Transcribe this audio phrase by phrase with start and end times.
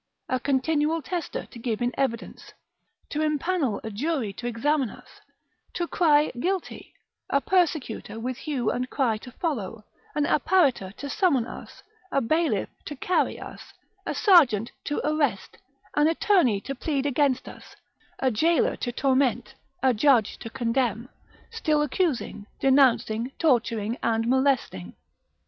[0.29, 2.53] A continual tester to give in evidence,
[3.09, 5.19] to empanel a jury to examine us,
[5.75, 6.95] to cry guilty,
[7.29, 9.85] a persecutor with hue and cry to follow,
[10.15, 15.57] an apparitor to summon us, a bailiff to carry us, a serjeant to arrest,
[15.95, 17.75] an attorney to plead against us,
[18.17, 21.09] a gaoler to torment, a judge to condemn,
[21.51, 24.95] still accusing, denouncing, torturing and molesting.